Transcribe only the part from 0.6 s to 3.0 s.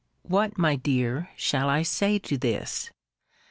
dear, shall I say to this?